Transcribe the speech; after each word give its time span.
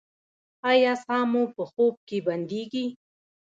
ایا 0.71 0.93
ساه 1.05 1.23
مو 1.31 1.43
په 1.55 1.63
خوب 1.71 1.95
کې 2.07 2.17
بندیږي؟ 2.27 2.85